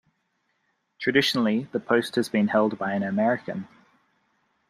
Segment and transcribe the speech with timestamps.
[0.97, 3.67] Traditionally, the post has been held by an American.